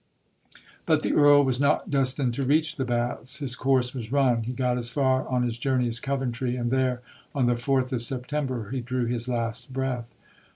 But 0.87 1.03
the 1.03 1.13
Earl 1.13 1.43
was 1.43 1.59
not 1.59 1.91
destined 1.91 2.33
to 2.33 2.43
reach 2.43 2.75
the 2.77 2.85
baths. 2.85 3.37
His 3.37 3.55
course 3.55 3.93
was 3.93 4.11
run. 4.11 4.41
He 4.41 4.51
got 4.51 4.79
as 4.79 4.89
far 4.89 5.27
on 5.27 5.43
his 5.43 5.59
journey 5.59 5.87
as 5.87 5.99
Coventry; 5.99 6.55
and 6.55 6.71
there, 6.71 7.03
on 7.35 7.45
the 7.45 7.53
4th 7.53 7.91
of 7.93 8.01
September, 8.01 8.71
he 8.71 8.81
drew 8.81 9.05
his 9.05 9.27
last 9.29 9.71
breath. 9.71 10.11